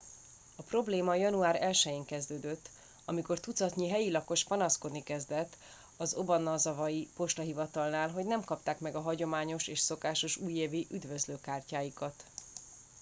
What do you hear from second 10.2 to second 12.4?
újévi üdvözlőkártyáikat